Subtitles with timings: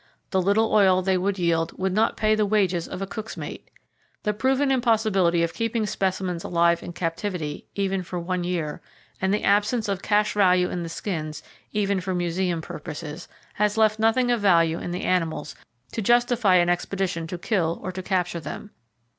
[0.31, 3.69] The little oil they would yield would not pay the wages of cook's mate.
[4.23, 8.81] The proven impossibility of keeping specimens alive in captivity, even for one year,
[9.21, 13.99] and the absence of cash value in the skins, even for museum purposes, has left
[13.99, 15.53] nothing of value in the animals
[15.91, 18.71] to justify an expedition to kill or to capture them.